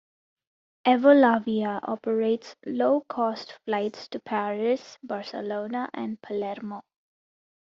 Evolavia 0.83 1.79
operates 1.87 2.55
low 2.65 3.01
cost 3.01 3.59
flights 3.65 4.07
to 4.07 4.19
Paris, 4.19 4.97
Barcelona, 5.03 5.91
and 5.93 6.19
Palermo. 6.23 6.81